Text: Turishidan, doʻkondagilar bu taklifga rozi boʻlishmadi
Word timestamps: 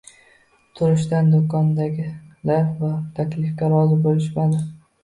Turishidan, 0.79 1.29
doʻkondagilar 1.35 2.67
bu 2.83 2.93
taklifga 3.21 3.73
rozi 3.79 4.01
boʻlishmadi 4.11 4.69